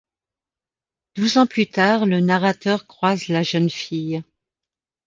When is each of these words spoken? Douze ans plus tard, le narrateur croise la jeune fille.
Douze 1.15 1.37
ans 1.37 1.45
plus 1.45 1.67
tard, 1.67 2.07
le 2.07 2.21
narrateur 2.21 2.87
croise 2.87 3.27
la 3.27 3.43
jeune 3.43 3.69
fille. 3.69 4.23